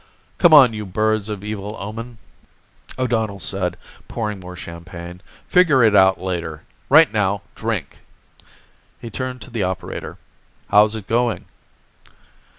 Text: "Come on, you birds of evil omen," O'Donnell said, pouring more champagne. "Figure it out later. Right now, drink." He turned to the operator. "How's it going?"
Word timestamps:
"Come 0.39 0.51
on, 0.51 0.73
you 0.73 0.87
birds 0.87 1.29
of 1.29 1.43
evil 1.43 1.75
omen," 1.79 2.17
O'Donnell 2.97 3.39
said, 3.39 3.77
pouring 4.07 4.39
more 4.39 4.55
champagne. 4.55 5.21
"Figure 5.45 5.83
it 5.83 5.95
out 5.95 6.19
later. 6.19 6.63
Right 6.89 7.13
now, 7.13 7.43
drink." 7.53 7.99
He 8.99 9.11
turned 9.11 9.43
to 9.43 9.51
the 9.51 9.61
operator. 9.61 10.17
"How's 10.71 10.95
it 10.95 11.05
going?" 11.05 11.45